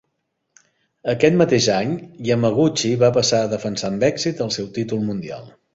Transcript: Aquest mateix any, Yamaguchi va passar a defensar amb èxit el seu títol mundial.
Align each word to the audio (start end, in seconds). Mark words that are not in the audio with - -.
Aquest 1.13 1.37
mateix 1.41 1.67
any, 1.75 1.93
Yamaguchi 2.31 2.93
va 3.05 3.13
passar 3.21 3.45
a 3.45 3.53
defensar 3.55 3.95
amb 3.95 4.11
èxit 4.13 4.47
el 4.49 4.55
seu 4.59 4.77
títol 4.81 5.11
mundial. 5.13 5.51